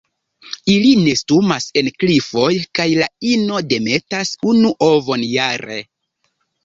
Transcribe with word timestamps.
Ili 0.75 0.93
nestumas 1.01 1.67
en 1.81 1.91
klifoj 2.03 2.49
kaj 2.79 2.87
la 3.01 3.09
ino 3.35 3.61
demetas 3.75 4.33
unu 4.53 4.73
ovon 4.91 5.29
jare. 5.35 5.79